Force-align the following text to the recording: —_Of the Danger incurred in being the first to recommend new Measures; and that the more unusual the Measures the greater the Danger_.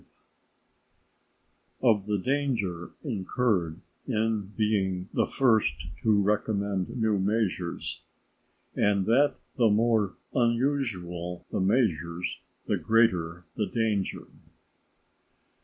—_Of 1.83 2.07
the 2.07 2.17
Danger 2.17 2.89
incurred 3.03 3.81
in 4.07 4.51
being 4.57 5.09
the 5.13 5.27
first 5.27 5.75
to 6.01 6.19
recommend 6.19 6.89
new 6.99 7.19
Measures; 7.19 8.01
and 8.75 9.05
that 9.05 9.35
the 9.57 9.69
more 9.69 10.15
unusual 10.33 11.45
the 11.51 11.59
Measures 11.61 12.39
the 12.65 12.77
greater 12.77 13.45
the 13.55 13.67
Danger_. 13.69 14.27